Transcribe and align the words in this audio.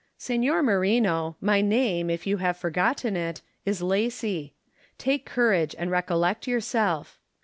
Lacy. 0.17 0.39
Seiior 0.39 0.63
Merino, 0.63 1.35
my 1.39 1.61
name, 1.61 2.09
if 2.09 2.25
you 2.25 2.37
have 2.37 2.57
forgotten 2.57 3.15
it, 3.15 3.43
is 3.67 3.83
Lacy: 3.83 4.55
take 4.97 5.27
courage 5.27 5.75
and 5.77 5.91
recollect 5.91 6.47
yourself. 6.47 7.19